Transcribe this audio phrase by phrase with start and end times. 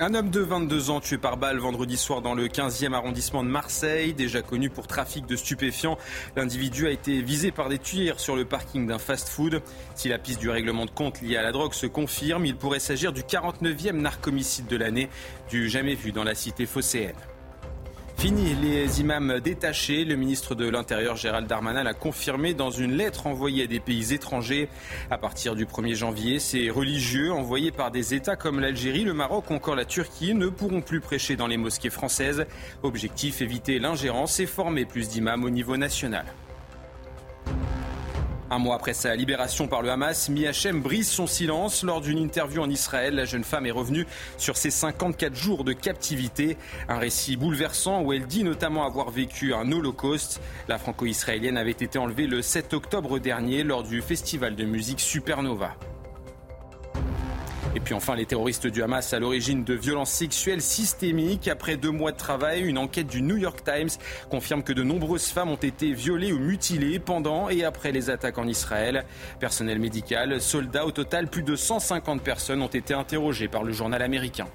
[0.00, 3.48] Un homme de 22 ans tué par balle vendredi soir dans le 15e arrondissement de
[3.48, 5.98] Marseille, déjà connu pour trafic de stupéfiants.
[6.36, 9.60] L'individu a été visé par des tueurs sur le parking d'un fast-food.
[9.96, 12.78] Si la piste du règlement de compte lié à la drogue se confirme, il pourrait
[12.78, 15.08] s'agir du 49e narcomicide de l'année,
[15.50, 17.16] du jamais vu dans la cité phocéenne.
[18.18, 20.04] Fini les imams détachés.
[20.04, 24.12] Le ministre de l'Intérieur Gérald Darmanin l'a confirmé dans une lettre envoyée à des pays
[24.12, 24.68] étrangers.
[25.08, 29.50] À partir du 1er janvier, ces religieux envoyés par des États comme l'Algérie, le Maroc
[29.50, 32.44] ou encore la Turquie ne pourront plus prêcher dans les mosquées françaises.
[32.82, 36.26] Objectif éviter l'ingérence et former plus d'imams au niveau national.
[38.50, 41.82] Un mois après sa libération par le Hamas, Miachem brise son silence.
[41.82, 44.06] Lors d'une interview en Israël, la jeune femme est revenue
[44.38, 46.56] sur ses 54 jours de captivité.
[46.88, 50.40] Un récit bouleversant où elle dit notamment avoir vécu un holocauste.
[50.66, 55.76] La franco-israélienne avait été enlevée le 7 octobre dernier lors du festival de musique Supernova.
[57.78, 61.46] Et puis enfin, les terroristes du Hamas à l'origine de violences sexuelles systémiques.
[61.46, 63.90] Après deux mois de travail, une enquête du New York Times
[64.28, 68.36] confirme que de nombreuses femmes ont été violées ou mutilées pendant et après les attaques
[68.38, 69.04] en Israël.
[69.38, 74.02] Personnel médical, soldats, au total, plus de 150 personnes ont été interrogées par le journal
[74.02, 74.48] américain.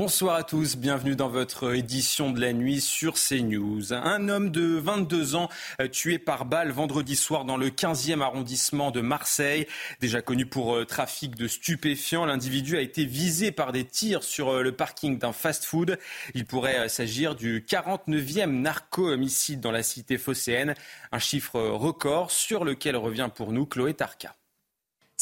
[0.00, 3.92] Bonsoir à tous, bienvenue dans votre édition de la nuit sur CNews.
[3.92, 8.92] Un homme de 22 ans euh, tué par balle vendredi soir dans le 15e arrondissement
[8.92, 9.66] de Marseille.
[10.00, 14.48] Déjà connu pour euh, trafic de stupéfiants, l'individu a été visé par des tirs sur
[14.48, 15.98] euh, le parking d'un fast-food.
[16.32, 20.76] Il pourrait s'agir du 49e narco-homicide dans la cité phocéenne,
[21.12, 24.34] un chiffre record sur lequel revient pour nous Chloé Tarka.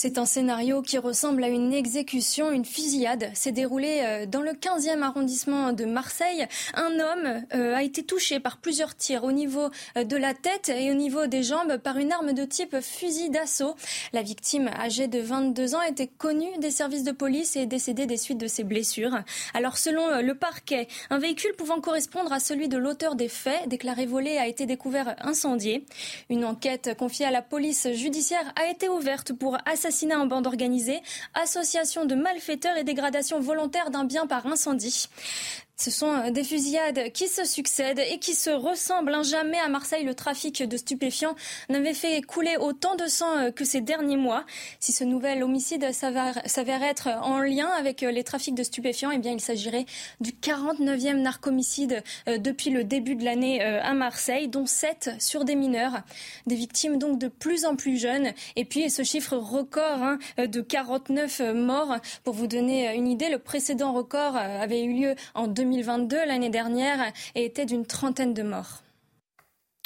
[0.00, 3.32] C'est un scénario qui ressemble à une exécution, une fusillade.
[3.34, 6.46] s'est déroulé euh, dans le 15e arrondissement de Marseille.
[6.74, 10.68] Un homme euh, a été touché par plusieurs tirs au niveau euh, de la tête
[10.68, 13.74] et au niveau des jambes par une arme de type fusil d'assaut.
[14.12, 18.06] La victime, âgée de 22 ans, était connue des services de police et est décédée
[18.06, 19.18] des suites de ses blessures.
[19.52, 24.06] Alors, selon le parquet, un véhicule pouvant correspondre à celui de l'auteur des faits, déclaré
[24.06, 25.84] volé, a été découvert incendié.
[26.30, 30.46] Une enquête confiée à la police judiciaire a été ouverte pour assassiner assassinat en bande
[30.46, 31.00] organisée,
[31.32, 35.08] association de malfaiteurs et dégradation volontaire d'un bien par incendie.
[35.80, 39.24] Ce sont euh, des fusillades qui se succèdent et qui se ressemblent.
[39.24, 41.36] Jamais à Marseille, le trafic de stupéfiants
[41.68, 44.44] n'avait fait couler autant de sang euh, que ces derniers mois.
[44.80, 49.18] Si ce nouvel homicide s'avère être en lien avec euh, les trafics de stupéfiants, eh
[49.18, 49.86] bien, il s'agirait
[50.20, 56.02] du 49e narcomicide depuis le début de l'année à Marseille, dont 7 sur des mineurs.
[56.46, 58.32] Des victimes donc de plus en plus jeunes.
[58.56, 61.96] Et puis, ce chiffre record hein, de 49 morts.
[62.24, 66.50] Pour vous donner une idée, le précédent record avait eu lieu en 2000 2022, l'année
[66.50, 68.82] dernière, et était d'une trentaine de morts.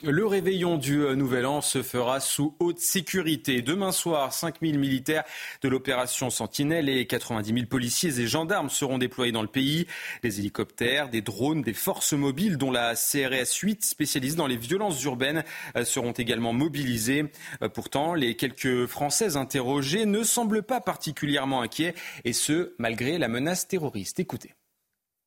[0.05, 3.63] Le réveillon du euh, Nouvel An se fera sous haute sécurité.
[3.63, 5.23] Demain soir, 5000 militaires
[5.61, 9.87] de l'opération Sentinelle et 90 000 policiers et gendarmes seront déployés dans le pays.
[10.25, 15.03] Des hélicoptères, des drones, des forces mobiles dont la CRS 8 spécialisée dans les violences
[15.05, 15.45] urbaines
[15.77, 17.27] euh, seront également mobilisés.
[17.63, 21.95] Euh, pourtant, les quelques Françaises interrogées ne semblent pas particulièrement inquiets
[22.25, 24.19] et ce, malgré la menace terroriste.
[24.19, 24.53] Écoutez.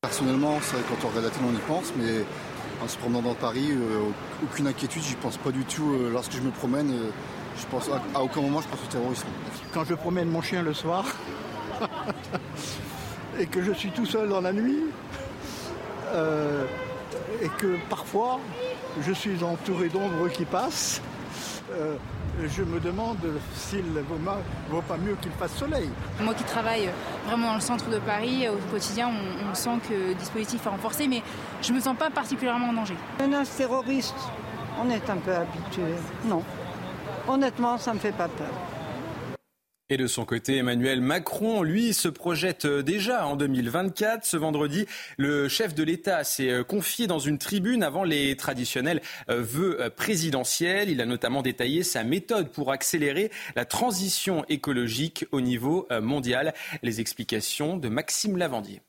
[0.06, 2.24] Personnellement, quand on regarde la télé, on y pense, mais
[2.80, 4.02] en se promenant dans Paris, euh,
[4.44, 5.94] aucune inquiétude, j'y pense pas du tout.
[5.94, 9.26] Euh, lorsque je me promène, euh, à, aucun moment je pense au terrorisme.
[9.74, 11.04] Quand je promène mon chien le soir
[13.40, 14.84] et que je suis tout seul dans la nuit
[17.42, 18.38] et que parfois
[19.04, 21.02] je suis entouré d'ombres qui passent,
[22.44, 23.18] je me demande
[23.54, 25.88] s'il ne vaut, pas mieux qu'il fasse soleil.
[26.20, 26.90] Moi qui travaille
[27.26, 29.10] vraiment dans le centre de Paris, au quotidien,
[29.50, 31.22] on, sent que le dispositif est renforcé, mais
[31.62, 32.96] je ne me sens pas particulièrement en danger.
[33.20, 34.14] Menace terroriste,
[34.82, 35.94] on est un peu habitué.
[36.26, 36.42] Non.
[37.28, 38.52] Honnêtement, ça ne me fait pas peur.
[39.88, 44.24] Et de son côté, Emmanuel Macron, lui, se projette euh, déjà en 2024.
[44.24, 44.84] Ce vendredi,
[45.16, 49.00] le chef de l'État s'est euh, confié dans une tribune avant les traditionnels
[49.30, 50.90] euh, vœux présidentiels.
[50.90, 56.52] Il a notamment détaillé sa méthode pour accélérer la transition écologique au niveau mondial.
[56.82, 58.82] Les explications de Maxime Lavandier.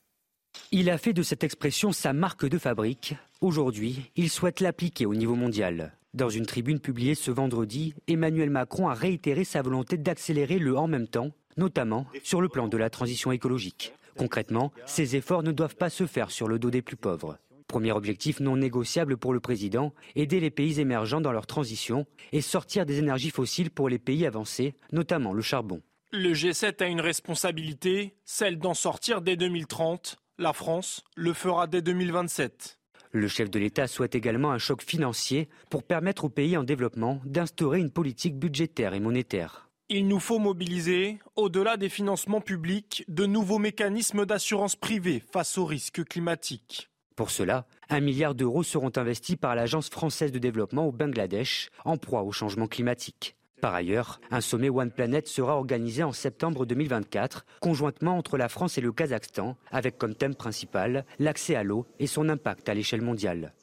[0.72, 3.16] Il a fait de cette expression sa marque de fabrique.
[3.40, 5.97] Aujourd'hui, il souhaite l'appliquer au niveau mondial.
[6.18, 10.88] Dans une tribune publiée ce vendredi, Emmanuel Macron a réitéré sa volonté d'accélérer le en
[10.88, 13.94] même temps, notamment sur le plan de la transition écologique.
[14.18, 17.38] Concrètement, ces efforts ne doivent pas se faire sur le dos des plus pauvres.
[17.68, 22.42] Premier objectif non négociable pour le président, aider les pays émergents dans leur transition et
[22.42, 25.84] sortir des énergies fossiles pour les pays avancés, notamment le charbon.
[26.12, 31.84] Le G7 a une responsabilité, celle d'en sortir dès 2030 La France le fera dès
[31.84, 32.77] 2027.
[33.12, 37.22] Le chef de l'État souhaite également un choc financier pour permettre aux pays en développement
[37.26, 39.70] d'instaurer une politique budgétaire et monétaire.
[39.90, 45.66] Il nous faut mobiliser, au-delà des financements publics, de nouveaux mécanismes d'assurance privée face aux
[45.66, 46.90] risques climatiques.
[47.16, 51.96] Pour cela, un milliard d'euros seront investis par l'Agence française de développement au Bangladesh, en
[51.96, 53.37] proie au changement climatique.
[53.62, 58.78] Par ailleurs, un sommet One Planet sera organisé en septembre 2024, conjointement entre la France
[58.78, 63.02] et le Kazakhstan, avec comme thème principal l'accès à l'eau et son impact à l'échelle
[63.02, 63.54] mondiale.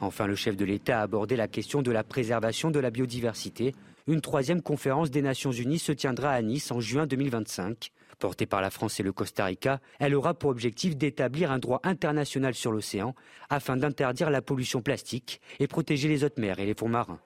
[0.00, 3.74] Enfin, le chef de l'État a abordé la question de la préservation de la biodiversité.
[4.06, 7.92] Une troisième conférence des Nations Unies se tiendra à Nice en juin 2025.
[8.18, 11.80] Portée par la France et le Costa Rica, elle aura pour objectif d'établir un droit
[11.84, 13.14] international sur l'océan
[13.50, 17.20] afin d'interdire la pollution plastique et protéger les hautes mers et les fonds marins.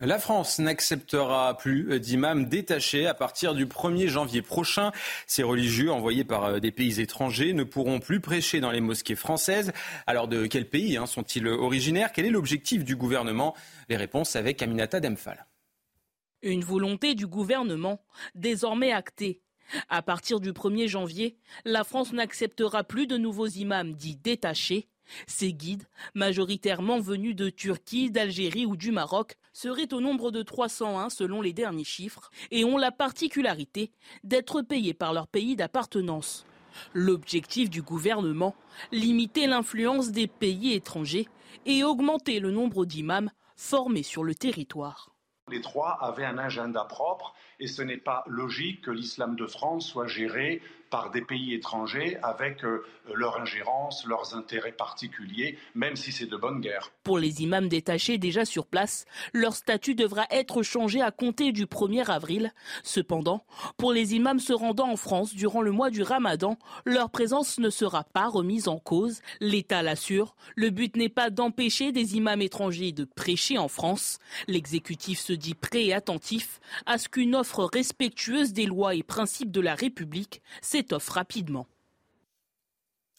[0.00, 4.92] La France n'acceptera plus d'imams détachés à partir du 1er janvier prochain.
[5.26, 9.14] Ces religieux envoyés par euh, des pays étrangers ne pourront plus prêcher dans les mosquées
[9.14, 9.72] françaises.
[10.06, 12.12] Alors de quel pays hein, sont-ils originaires?
[12.12, 13.54] Quel est l'objectif du gouvernement?
[13.88, 15.46] Les réponses avec Aminata Demphal.
[16.42, 18.04] Une volonté du gouvernement
[18.34, 19.40] désormais actée.
[19.88, 24.90] À partir du 1er janvier, la France n'acceptera plus de nouveaux imams dits détachés
[25.26, 31.10] ces guides, majoritairement venus de Turquie, d'Algérie ou du Maroc, seraient au nombre de 301
[31.10, 33.92] selon les derniers chiffres et ont la particularité
[34.24, 36.46] d'être payés par leur pays d'appartenance.
[36.92, 38.54] L'objectif du gouvernement,
[38.92, 41.28] limiter l'influence des pays étrangers
[41.64, 45.10] et augmenter le nombre d'imams formés sur le territoire.
[45.48, 49.88] Les trois avaient un agenda propre et ce n'est pas logique que l'islam de France
[49.88, 50.60] soit géré
[50.90, 56.36] par des pays étrangers avec euh, leur ingérence, leurs intérêts particuliers, même si c'est de
[56.36, 56.92] bonne guerre.
[57.02, 61.66] Pour les imams détachés déjà sur place, leur statut devra être changé à compter du
[61.66, 62.52] 1er avril.
[62.82, 63.44] Cependant,
[63.76, 67.70] pour les imams se rendant en France durant le mois du Ramadan, leur présence ne
[67.70, 69.20] sera pas remise en cause.
[69.40, 74.18] L'État l'assure, le but n'est pas d'empêcher des imams étrangers de prêcher en France.
[74.46, 79.50] L'exécutif se dit prêt et attentif à ce qu'une offre respectueuse des lois et principes
[79.50, 81.66] de la République s'étoffe rapidement.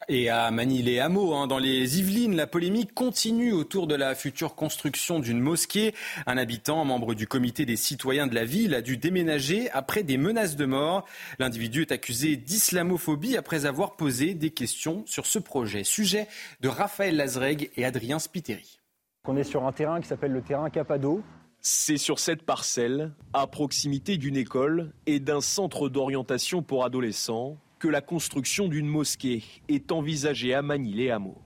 [0.10, 5.20] Et à Manille-les-Hameaux, hein, dans les Yvelines, la polémique continue autour de la future construction
[5.20, 5.94] d'une mosquée.
[6.28, 10.18] Un habitant, membre du comité des citoyens de la ville, a dû déménager après des
[10.18, 11.06] menaces de mort.
[11.40, 15.84] L'individu est accusé d'islamophobie après avoir posé des questions sur ce projet.
[15.84, 16.28] Sujet
[16.62, 18.80] de Raphaël Lazreg et Adrien Spiteri.
[19.26, 21.22] On est sur un terrain qui s'appelle le terrain Capado.
[21.70, 27.90] C'est sur cette parcelle, à proximité d'une école et d'un centre d'orientation pour adolescents, que
[27.90, 31.42] la construction d'une mosquée est envisagée à Manille-les-Hameaux.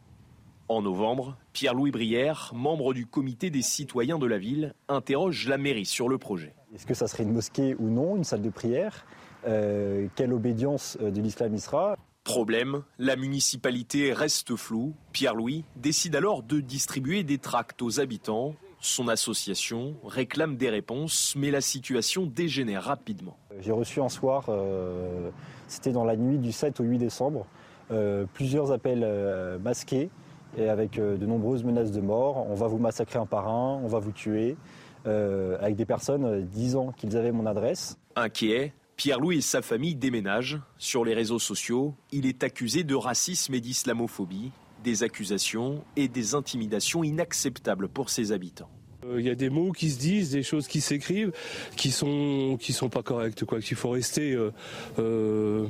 [0.68, 5.88] En novembre, Pierre-Louis Brière, membre du comité des citoyens de la ville, interroge la mairie
[5.88, 6.54] sur le projet.
[6.76, 9.08] Est-ce que ça serait une mosquée ou non, une salle de prière?
[9.48, 11.98] Euh, Quelle obédience euh, de l'islam y sera?
[12.24, 14.94] Problème, la municipalité reste floue.
[15.14, 21.52] Pierre-Louis décide alors de distribuer des tracts aux habitants son association réclame des réponses, mais
[21.52, 23.38] la situation dégénère rapidement.
[23.60, 25.30] J'ai reçu un soir, euh,
[25.68, 27.46] c'était dans la nuit du 7 au 8 décembre,
[27.92, 30.10] euh, plusieurs appels euh, masqués
[30.58, 32.46] et avec de nombreuses menaces de mort.
[32.50, 34.58] On va vous massacrer un par un, on va vous tuer,
[35.06, 37.98] avec des personnes disant qu'ils avaient mon adresse.
[38.18, 40.60] Inquiet, Pierre-Louis et sa famille déménagent.
[40.78, 44.52] Sur les réseaux sociaux, il est accusé de racisme et d'islamophobie
[44.84, 48.70] des accusations et des intimidations inacceptables pour ses habitants.
[49.06, 51.32] Euh, il y a des mots qui se disent, des choses qui s'écrivent,
[51.76, 53.60] qui sont qui sont pas correctes, quoi.
[53.60, 54.52] Qu'il faut rester euh,
[55.00, 55.66] euh,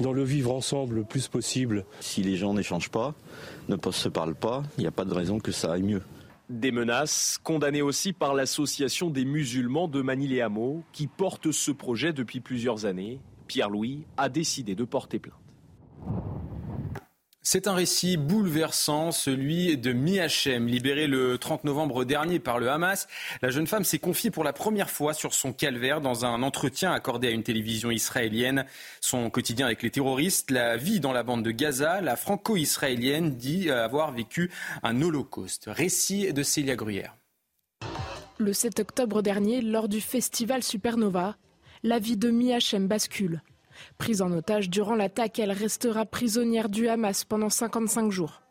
[0.00, 1.84] dans le vivre ensemble le plus possible.
[2.00, 3.14] Si les gens n'échangent pas,
[3.68, 6.02] ne se parlent pas, il n'y a pas de raison que ça aille mieux.
[6.50, 12.40] Des menaces condamnées aussi par l'association des musulmans de Manille-et-Hameaux qui porte ce projet depuis
[12.40, 13.20] plusieurs années.
[13.46, 15.38] Pierre-Louis a décidé de porter plainte.
[17.46, 23.06] C'est un récit bouleversant, celui de Miachem, libérée le 30 novembre dernier par le Hamas.
[23.42, 26.90] La jeune femme s'est confiée pour la première fois sur son calvaire dans un entretien
[26.90, 28.64] accordé à une télévision israélienne.
[29.02, 33.70] Son quotidien avec les terroristes, la vie dans la bande de Gaza, la franco-israélienne dit
[33.70, 34.50] avoir vécu
[34.82, 35.64] un holocauste.
[35.66, 37.14] Récit de Célia Gruyère.
[38.38, 41.36] Le 7 octobre dernier, lors du festival Supernova,
[41.82, 43.42] la vie de Miachem bascule.
[43.98, 48.42] Prise en otage durant l'attaque, elle restera prisonnière du Hamas pendant 55 jours.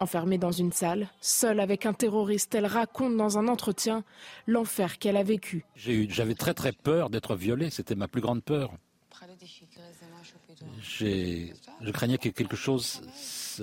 [0.00, 4.02] Enfermée dans une salle, seule avec un terroriste, elle raconte dans un entretien
[4.46, 5.64] l'enfer qu'elle a vécu.
[5.76, 8.72] J'avais très très peur d'être violée, c'était ma plus grande peur.
[10.82, 13.62] Je craignais que quelque chose se,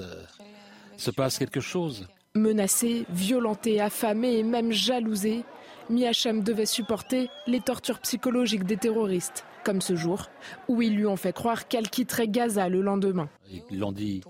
[0.97, 2.07] se passe quelque chose.
[2.35, 5.43] Menacée, violentée, affamée et même jalousée,
[5.89, 10.27] Miachem devait supporter les tortures psychologiques des terroristes, comme ce jour,
[10.67, 13.29] où ils lui ont fait croire qu'elle quitterait Gaza le lendemain.
[13.71, 14.21] Ils l'ont dit,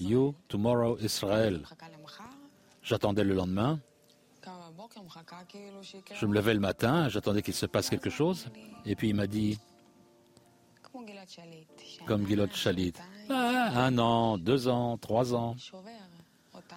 [0.00, 1.62] You, tomorrow, Israël.
[2.82, 3.80] J'attendais le lendemain.
[6.14, 8.46] Je me levais le matin, j'attendais qu'il se passe quelque chose.
[8.86, 9.58] Et puis il m'a dit,
[12.06, 12.92] comme Gilot Chalit,
[13.28, 15.56] ah, un an, deux ans, trois ans.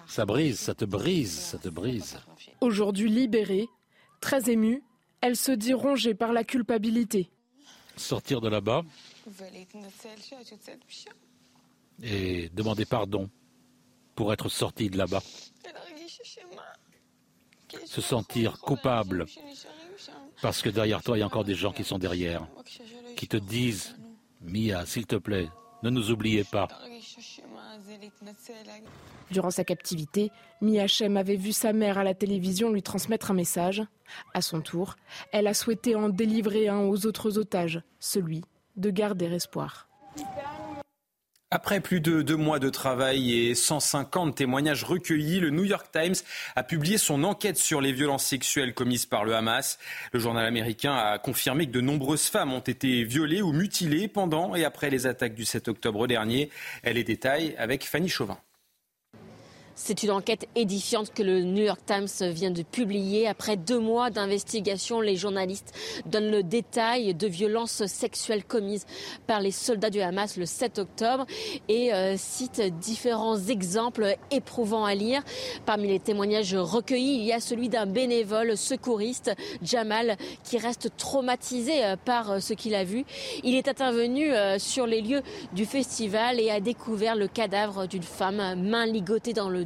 [0.06, 2.18] Ça brise, ça te brise, ça te brise.
[2.60, 3.68] Aujourd'hui libérée,
[4.22, 4.82] très émue,
[5.20, 7.28] elle se dit rongée par la culpabilité.
[7.96, 8.82] Sortir de là-bas
[12.02, 13.28] et demander pardon
[14.14, 15.22] pour être sorti de là-bas.
[17.84, 19.26] Se sentir coupable
[20.40, 22.46] parce que derrière toi, il y a encore des gens qui sont derrière,
[23.16, 23.94] qui te disent,
[24.40, 25.48] Mia, s'il te plaît,
[25.82, 26.68] ne nous oubliez pas.
[29.30, 33.82] Durant sa captivité, Miachem avait vu sa mère à la télévision lui transmettre un message.
[34.34, 34.96] À son tour,
[35.32, 38.42] elle a souhaité en délivrer un aux autres otages, celui
[38.76, 39.88] de garder espoir.
[41.54, 46.14] Après plus de deux mois de travail et 150 témoignages recueillis, le New York Times
[46.56, 49.78] a publié son enquête sur les violences sexuelles commises par le Hamas.
[50.12, 54.54] Le journal américain a confirmé que de nombreuses femmes ont été violées ou mutilées pendant
[54.54, 56.48] et après les attaques du 7 octobre dernier.
[56.82, 58.38] Elle les détaille avec Fanny Chauvin.
[59.74, 63.26] C'est une enquête édifiante que le New York Times vient de publier.
[63.26, 65.72] Après deux mois d'investigation, les journalistes
[66.04, 68.86] donnent le détail de violences sexuelles commises
[69.26, 71.26] par les soldats du Hamas le 7 octobre
[71.68, 75.22] et euh, citent différents exemples éprouvants à lire.
[75.64, 81.84] Parmi les témoignages recueillis, il y a celui d'un bénévole secouriste, Jamal, qui reste traumatisé
[81.84, 83.04] euh, par euh, ce qu'il a vu.
[83.42, 88.60] Il est intervenu sur les lieux du festival et a découvert le cadavre d'une femme,
[88.60, 89.61] main ligotée dans le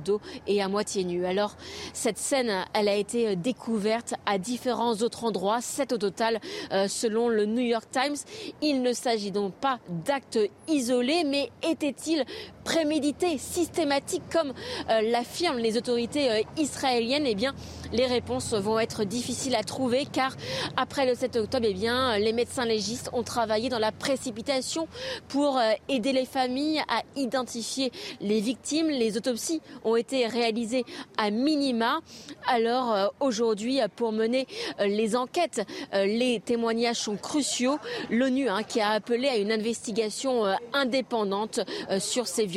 [0.47, 1.25] et à moitié nu.
[1.25, 1.57] Alors
[1.93, 6.41] cette scène, elle a été euh, découverte à différents autres endroits, sept au total
[6.73, 8.17] euh, selon le New York Times.
[8.62, 10.38] Il ne s'agit donc pas d'actes
[10.69, 12.25] isolés, mais était-il
[12.66, 14.52] prémédité, systématique, comme
[14.90, 17.54] euh, l'affirment les autorités israéliennes Eh bien,
[17.92, 20.37] les réponses vont être difficiles à trouver car
[20.76, 24.88] après le 7 octobre, eh bien, les médecins légistes ont travaillé dans la précipitation
[25.28, 28.88] pour aider les familles à identifier les victimes.
[28.88, 30.85] Les autopsies ont été réalisées
[31.16, 32.00] à minima.
[32.49, 34.46] Alors euh, aujourd'hui, pour mener
[34.80, 35.62] euh, les enquêtes,
[35.94, 37.78] euh, les témoignages sont cruciaux.
[38.11, 41.61] L'ONU hein, qui a appelé à une investigation indépendante
[41.99, 42.56] sur ces violences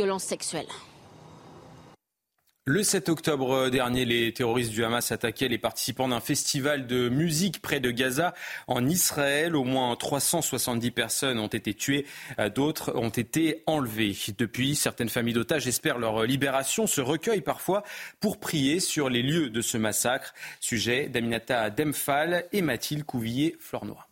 [2.66, 7.64] Le 7 octobre dernier, les terroristes du Hamas attaquaient les participants d'un festival de musique
[7.64, 8.36] près de Gaza
[8.68, 9.56] en Israël.
[9.56, 12.06] Au moins 370 personnes ont été tuées,
[12.54, 14.16] d'autres ont été enlevées.
[14.38, 17.82] Depuis, certaines familles d'otages espèrent leur libération, se recueillent parfois
[18.20, 20.36] pour prier sur les lieux de ce massacre.
[20.60, 24.09] Sujet d'Aminata Demphal et Mathilde Couvillier-Flornois.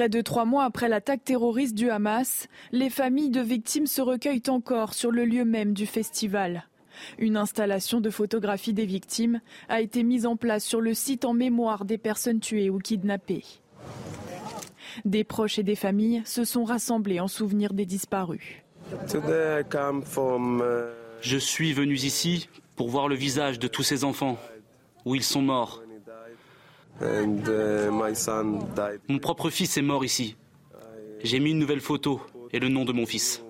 [0.00, 4.48] Près de trois mois après l'attaque terroriste du Hamas, les familles de victimes se recueillent
[4.48, 6.64] encore sur le lieu même du festival.
[7.18, 11.34] Une installation de photographie des victimes a été mise en place sur le site en
[11.34, 13.44] mémoire des personnes tuées ou kidnappées.
[15.04, 18.62] Des proches et des familles se sont rassemblés en souvenir des disparus.
[21.20, 24.38] Je suis venu ici pour voir le visage de tous ces enfants,
[25.04, 25.82] où ils sont morts.
[27.02, 27.90] Uh,
[29.08, 30.36] mon propre fils est mort ici.
[31.22, 32.20] J'ai mis une nouvelle photo
[32.52, 33.42] et le nom de mon fils.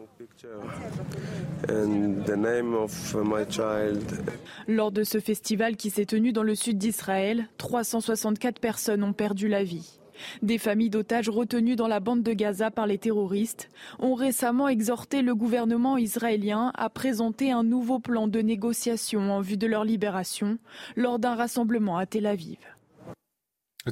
[4.68, 9.48] Lors de ce festival qui s'est tenu dans le sud d'Israël, 364 personnes ont perdu
[9.48, 9.98] la vie.
[10.42, 15.22] Des familles d'otages retenues dans la bande de Gaza par les terroristes ont récemment exhorté
[15.22, 20.58] le gouvernement israélien à présenter un nouveau plan de négociation en vue de leur libération
[20.94, 22.58] lors d'un rassemblement à Tel Aviv.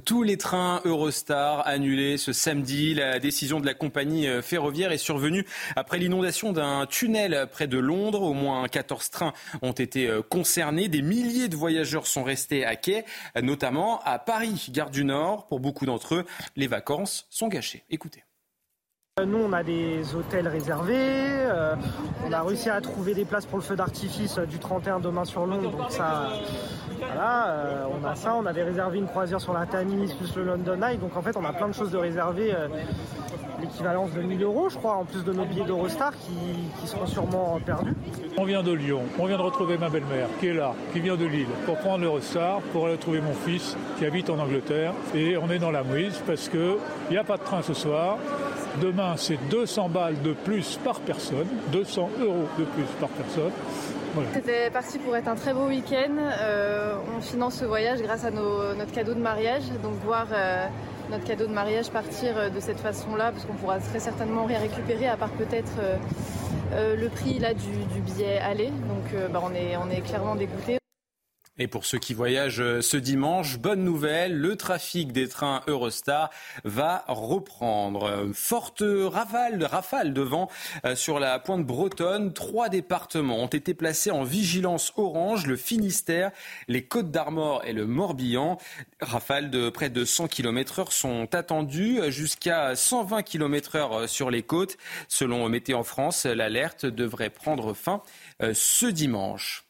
[0.04, 2.92] Tous les trains Eurostar annulés ce samedi.
[2.92, 7.78] La décision de la compagnie euh, ferroviaire est survenue après l'inondation d'un tunnel près de
[7.78, 8.20] Londres.
[8.20, 10.88] Au moins 14 trains ont été euh, concernés.
[10.88, 13.06] Des milliers de voyageurs sont restés à quai,
[13.40, 15.46] notamment à Paris, gare du Nord.
[15.46, 17.84] Pour beaucoup d'entre eux, les vacances sont gâchées.
[17.88, 18.24] Écoutez.
[19.26, 20.94] Nous, on a des hôtels réservés.
[20.96, 21.74] Euh,
[22.26, 25.44] on a réussi à trouver des places pour le feu d'artifice du 31 demain sur
[25.46, 25.70] Londres.
[25.70, 26.28] Donc ça,
[26.98, 28.34] voilà, euh, on a ça.
[28.34, 30.98] On avait réservé une croisière sur la Tamise plus le London Eye.
[30.98, 32.54] Donc en fait, on a plein de choses de réserver.
[32.54, 32.68] Euh,
[33.60, 37.06] l'équivalence de 1000 euros, je crois, en plus de nos billets d'Eurostar qui, qui seront
[37.06, 37.94] sûrement perdus.
[38.36, 41.16] On vient de Lyon, on vient de retrouver ma belle-mère qui est là, qui vient
[41.16, 44.92] de Lille, pour prendre l'Eurostar, pour aller trouver mon fils qui habite en Angleterre.
[45.14, 46.78] Et on est dans la mouise parce qu'il
[47.10, 48.18] n'y a pas de train ce soir.
[48.80, 53.52] Demain, c'est 200 balles de plus par personne, 200 euros de plus par personne.
[54.32, 56.14] C'était parti pour être un très beau week-end.
[56.18, 59.62] Euh, on finance ce voyage grâce à nos, notre cadeau de mariage.
[59.82, 60.66] Donc voir euh,
[61.10, 64.58] notre cadeau de mariage partir euh, de cette façon-là, parce qu'on pourra très certainement rien
[64.58, 65.72] récupérer, à part peut-être
[66.72, 68.66] le prix du, billet aller.
[68.66, 70.77] Donc bah, on, est, on est clairement dégoûtés.
[71.58, 76.30] Et pour ceux qui voyagent euh, ce dimanche, bonne nouvelle, le trafic des trains Eurostar
[76.64, 78.28] va reprendre.
[78.32, 80.48] Forte rafale, rafale de vent
[80.84, 82.32] euh, sur la pointe bretonne.
[82.32, 86.30] Trois départements ont été placés en vigilance orange, le Finistère,
[86.68, 88.58] les Côtes d'Armor et le Morbihan.
[89.00, 94.42] Rafales de près de 100 km heure sont attendues jusqu'à 120 km heure sur les
[94.42, 94.76] côtes.
[95.08, 98.02] Selon Météo France, l'alerte devrait prendre fin
[98.42, 99.67] euh, ce dimanche.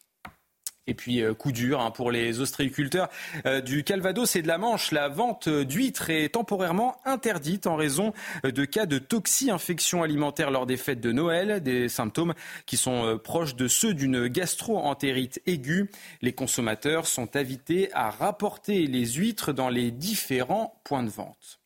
[0.88, 3.08] Et puis euh, coup dur hein, pour les ostréiculteurs
[3.46, 4.90] euh, du Calvados et de la Manche.
[4.90, 8.14] La vente d'huîtres est temporairement interdite en raison
[8.46, 12.32] euh, de cas de toxi-infection alimentaire lors des fêtes de Noël, des symptômes
[12.64, 15.90] qui sont proches de ceux d'une gastro-entérite aiguë.
[16.22, 21.57] Les consommateurs sont invités à rapporter les huîtres dans les différents points de vente.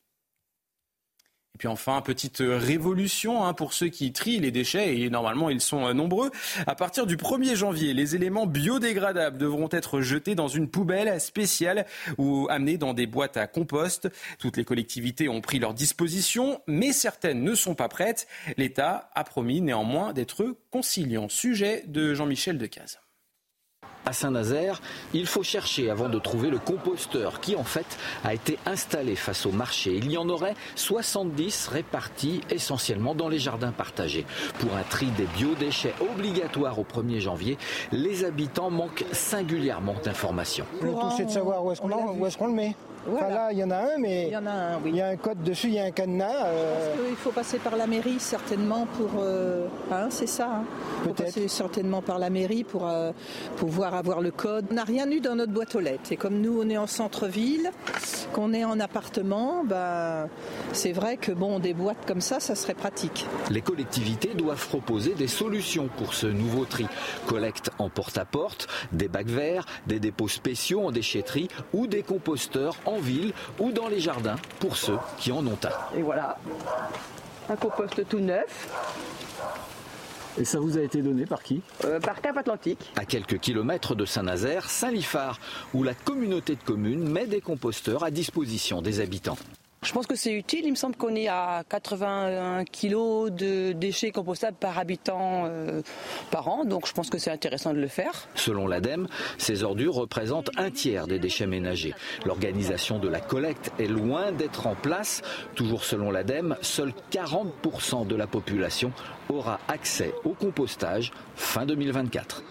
[1.55, 5.61] Et puis enfin, petite révolution hein, pour ceux qui trient les déchets, et normalement ils
[5.61, 6.31] sont euh, nombreux.
[6.65, 11.85] À partir du 1er janvier, les éléments biodégradables devront être jetés dans une poubelle spéciale
[12.17, 14.09] ou amenés dans des boîtes à compost.
[14.39, 18.27] Toutes les collectivités ont pris leur disposition, mais certaines ne sont pas prêtes.
[18.57, 21.29] L'État a promis néanmoins d'être conciliant.
[21.29, 23.02] Sujet de Jean-Michel Decaze.
[24.05, 24.81] À Saint-Nazaire,
[25.13, 27.85] il faut chercher avant de trouver le composteur qui en fait
[28.23, 29.95] a été installé face au marché.
[29.95, 34.25] Il y en aurait 70 répartis essentiellement dans les jardins partagés.
[34.59, 37.57] Pour un tri des biodéchets obligatoire au 1er janvier,
[37.91, 40.65] les habitants manquent singulièrement d'informations.
[40.81, 42.75] Le tout c'est de savoir où est-ce qu'on le met.
[43.11, 44.91] Enfin, là, il y en a un, mais il y, en a un, oui.
[44.91, 46.45] il y a un code dessus, il y a un cadenas.
[46.45, 46.95] Euh...
[47.09, 49.21] Il faut passer par la mairie certainement pour...
[49.21, 49.67] Euh...
[49.91, 50.49] Hein, c'est ça.
[50.49, 50.63] Hein.
[51.03, 51.25] Peut-être.
[51.25, 53.11] passer certainement par la mairie pour euh,
[53.57, 54.67] pouvoir avoir le code.
[54.71, 56.11] On n'a rien eu dans notre boîte aux lettres.
[56.11, 57.71] Et comme nous, on est en centre-ville,
[58.31, 60.27] qu'on est en appartement, bah,
[60.71, 63.25] c'est vrai que bon, des boîtes comme ça, ça serait pratique.
[63.49, 66.87] Les collectivités doivent proposer des solutions pour ce nouveau tri.
[67.27, 72.92] Collecte en porte-à-porte, des bacs verts, des dépôts spéciaux en déchetterie ou des composteurs en
[72.99, 75.97] ville ou dans les jardins pour ceux qui en ont un.
[75.97, 76.37] Et voilà,
[77.49, 78.69] un compost tout neuf.
[80.39, 81.61] Et ça vous a été donné par qui?
[81.85, 82.91] Euh, Par Cap Atlantique.
[82.95, 85.39] À quelques kilomètres de Saint-Nazaire, Saint-Lifard,
[85.75, 89.37] où la communauté de communes met des composteurs à disposition des habitants.
[89.83, 90.61] Je pense que c'est utile.
[90.65, 95.81] Il me semble qu'on est à 81 kg de déchets compostables par habitant euh,
[96.31, 96.63] par an.
[96.63, 98.27] Donc je pense que c'est intéressant de le faire.
[98.35, 101.93] Selon l'ADEME, ces ordures représentent un tiers des déchets ménagers.
[102.25, 105.21] L'organisation de la collecte est loin d'être en place.
[105.55, 108.93] Toujours selon l'ADEME, seuls 40% de la population
[109.29, 112.43] aura accès au compostage fin 2024.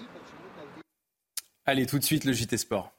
[1.64, 2.92] Allez, tout de suite le JT Sport.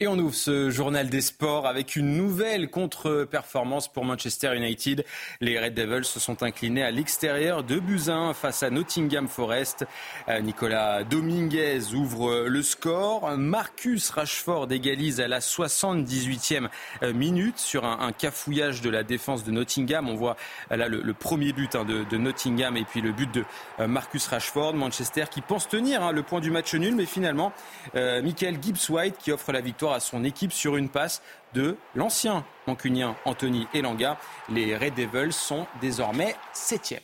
[0.00, 5.04] Et on ouvre ce journal des sports avec une nouvelle contre-performance pour Manchester United.
[5.40, 9.86] Les Red Devils se sont inclinés à l'extérieur de Buzyn face à Nottingham Forest.
[10.28, 13.36] Euh, Nicolas Dominguez ouvre le score.
[13.36, 16.68] Marcus Rashford égalise à la 78e
[17.02, 20.08] euh, minute sur un, cafouillage de la défense de Nottingham.
[20.08, 20.36] On voit
[20.70, 23.44] euh, là le, premier but hein, de, Nottingham et puis le but de
[23.84, 24.74] Marcus Rashford.
[24.74, 27.52] Manchester qui pense tenir hein, le point du match nul, mais finalement,
[27.94, 31.22] Michael Gibbs-White qui offre la victoire à son équipe sur une passe
[31.54, 34.18] de l'ancien mancunien Anthony Elanga.
[34.48, 37.00] Les Red Devils sont désormais septièmes.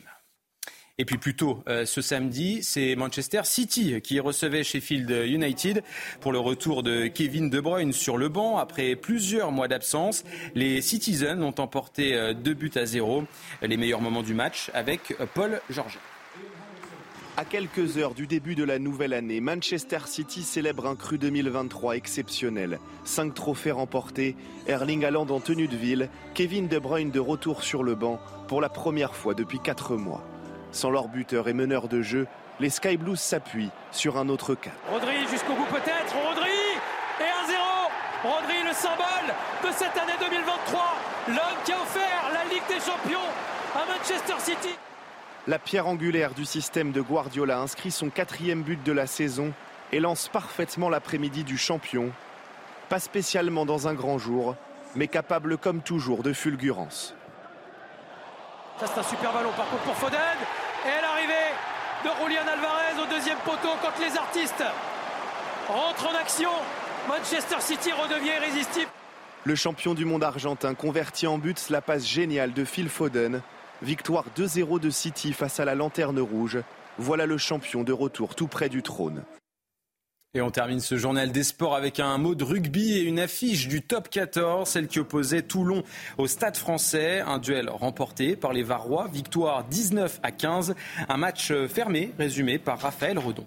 [0.97, 5.83] Et puis plus tôt euh, ce samedi, c'est Manchester City qui recevait Sheffield United
[6.21, 10.23] pour le retour de Kevin De Bruyne sur le banc après plusieurs mois d'absence.
[10.53, 13.25] Les Citizens ont emporté euh, deux buts à zéro.
[13.61, 15.99] Les meilleurs moments du match avec Paul Georges.
[17.37, 21.97] À quelques heures du début de la nouvelle année, Manchester City célèbre un cru 2023
[21.97, 22.79] exceptionnel.
[23.03, 27.83] Cinq trophées remportés, Erling Haaland en tenue de ville, Kevin De Bruyne de retour sur
[27.83, 30.23] le banc pour la première fois depuis quatre mois.
[30.71, 32.25] Sans leur buteur et meneur de jeu,
[32.61, 34.71] les Sky Blues s'appuient sur un autre cas.
[34.89, 36.55] Rodri jusqu'au bout peut-être, Rodri
[37.19, 40.95] et 1-0 Rodri le symbole de cette année 2023,
[41.27, 43.27] l'homme qui a offert la Ligue des Champions
[43.75, 44.75] à Manchester City.
[45.47, 49.53] La pierre angulaire du système de Guardiola inscrit son quatrième but de la saison
[49.91, 52.11] et lance parfaitement l'après-midi du champion.
[52.89, 54.55] Pas spécialement dans un grand jour,
[54.95, 57.13] mais capable comme toujours de fulgurance.
[58.79, 60.19] Ça c'est un super ballon par contre pour Foden.
[60.83, 61.53] Et l'arrivée
[62.03, 64.63] de Julian Alvarez au deuxième poteau quand les artistes
[65.67, 66.49] rentrent en action.
[67.07, 68.89] Manchester City redevient irrésistible.
[69.43, 73.43] Le champion du monde argentin converti en but la passe géniale de Phil Foden.
[73.81, 76.59] Victoire 2-0 de City face à la Lanterne Rouge.
[76.97, 79.23] Voilà le champion de retour tout près du trône.
[80.33, 83.69] Et on termine ce journal des sports avec un mot de rugby et une affiche
[83.69, 85.83] du top 14, celle qui opposait Toulon
[86.17, 87.21] au Stade français.
[87.21, 90.75] Un duel remporté par les Varois, victoire 19 à 15.
[91.07, 93.45] Un match fermé, résumé par Raphaël Redon.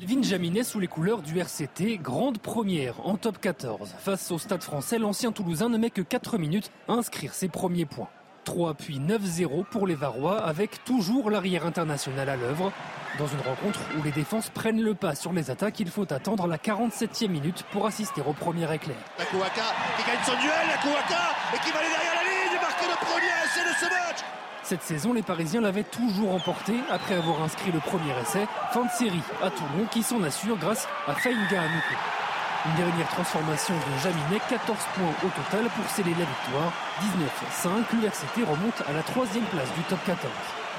[0.00, 3.94] Elvin Jaminet sous les couleurs du RCT, grande première en top 14.
[3.98, 7.86] Face au Stade français, l'ancien Toulousain ne met que 4 minutes à inscrire ses premiers
[7.86, 8.08] points.
[8.50, 12.72] 3 puis 9-0 pour les Varois avec toujours l'arrière international à l'œuvre.
[13.16, 16.48] Dans une rencontre où les défenses prennent le pas sur les attaques, il faut attendre
[16.48, 18.96] la 47e minute pour assister au premier éclair.
[19.18, 23.74] Qui gagne son duel, et qui va aller derrière la ligne le premier essai de
[23.78, 24.18] ce match.
[24.64, 28.48] Cette saison, les Parisiens l'avaient toujours emporté après avoir inscrit le premier essai.
[28.72, 32.19] Fin de série à Toulon qui s'en assure grâce à Faïnga Anoukou.
[32.66, 36.72] Une dernière transformation de Jaminet, 14 points au total pour sceller la victoire.
[37.00, 40.30] 19-5, l'URCT remonte à la troisième place du top 14.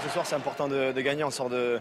[0.03, 1.23] Ce soir, c'est important de, gagner.
[1.23, 1.79] On sort de,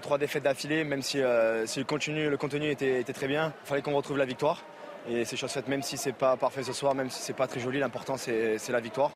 [0.00, 3.52] trois défaites d'affilée, même si, euh, le, contenu, le contenu était, très bien.
[3.64, 4.62] Il fallait qu'on retrouve la victoire.
[5.10, 7.46] Et c'est chose faite, même si c'est pas parfait ce soir, même si c'est pas
[7.46, 9.13] très joli, l'important c'est la victoire.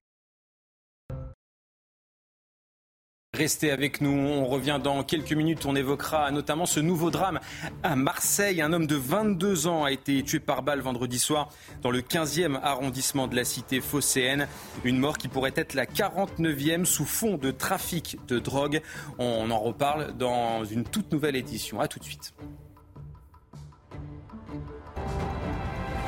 [3.39, 7.39] Restez avec nous, on revient dans quelques minutes, on évoquera notamment ce nouveau drame
[7.85, 8.61] à Marseille.
[8.61, 11.49] Un homme de 22 ans a été tué par balle vendredi soir
[11.81, 14.49] dans le 15e arrondissement de la cité phocéenne.
[14.83, 18.83] Une mort qui pourrait être la 49e sous fond de trafic de drogue.
[19.21, 21.79] On en reparle dans une toute nouvelle édition.
[21.79, 22.35] A tout de suite.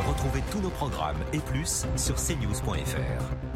[0.09, 3.50] Retrouvez tous nos programmes et plus sur cnews.fr.